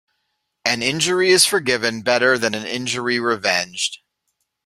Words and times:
An 0.65 0.81
injury 0.81 1.29
is 1.29 1.45
forgiven 1.45 2.01
better 2.01 2.35
than 2.35 2.55
an 2.55 2.65
injury 2.65 3.19
revenged. 3.19 3.99